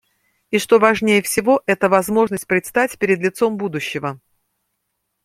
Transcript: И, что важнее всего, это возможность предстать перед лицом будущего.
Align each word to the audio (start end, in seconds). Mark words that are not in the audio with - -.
И, 0.49 0.57
что 0.57 0.79
важнее 0.79 1.21
всего, 1.21 1.61
это 1.67 1.87
возможность 1.87 2.47
предстать 2.47 2.97
перед 2.97 3.19
лицом 3.19 3.55
будущего. 3.57 4.19